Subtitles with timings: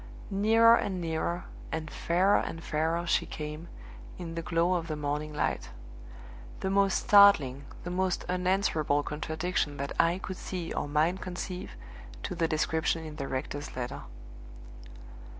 [0.31, 3.67] Nearer and nearer, and fairer and fairer she came,
[4.17, 5.69] in the glow of the morning light
[6.61, 11.73] the most startling, the most unanswerable contradiction that eye could see or mind conceive
[12.23, 14.01] to the description in the rector's letter.